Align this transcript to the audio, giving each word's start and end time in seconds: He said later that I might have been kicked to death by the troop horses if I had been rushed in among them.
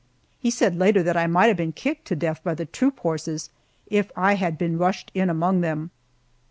He 0.39 0.49
said 0.49 0.75
later 0.77 1.03
that 1.03 1.15
I 1.15 1.27
might 1.27 1.45
have 1.45 1.57
been 1.57 1.73
kicked 1.73 2.05
to 2.05 2.15
death 2.15 2.43
by 2.43 2.55
the 2.55 2.65
troop 2.65 3.01
horses 3.01 3.51
if 3.85 4.11
I 4.15 4.33
had 4.33 4.57
been 4.57 4.79
rushed 4.79 5.11
in 5.13 5.29
among 5.29 5.61
them. 5.61 5.91